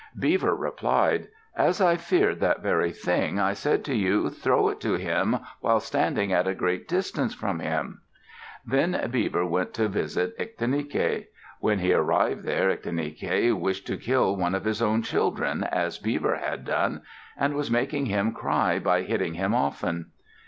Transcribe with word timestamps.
Beaver 0.17 0.55
replied, 0.55 1.27
"As 1.55 1.79
I 1.79 1.95
feared 1.95 2.39
that 2.39 2.63
very 2.63 2.91
thing, 2.91 3.37
I 3.39 3.53
said 3.53 3.85
to 3.85 3.95
you, 3.95 4.31
'Throw 4.31 4.69
it 4.69 4.79
to 4.79 4.95
him 4.95 5.37
while 5.59 5.79
standing 5.79 6.33
at 6.33 6.47
a 6.47 6.55
great 6.55 6.87
distance 6.87 7.35
from 7.35 7.59
him.'" 7.59 8.01
Then 8.65 9.09
Beaver 9.11 9.45
went 9.45 9.75
to 9.75 9.87
visit 9.87 10.33
Ictinike. 10.39 11.27
When 11.59 11.77
he 11.77 11.93
arrived 11.93 12.45
there, 12.45 12.71
Ictinike 12.75 13.53
wished 13.55 13.85
to 13.85 13.97
kill 13.97 14.35
one 14.35 14.55
of 14.55 14.65
his 14.65 14.81
own 14.81 15.03
children, 15.03 15.65
as 15.65 15.99
Beaver 15.99 16.37
had 16.37 16.65
done, 16.65 17.03
and 17.37 17.53
was 17.53 17.69
making 17.69 18.07
him 18.07 18.31
cry 18.33 18.79
by 18.79 19.03
hitting 19.03 19.35
him 19.35 19.53
often. 19.53 20.07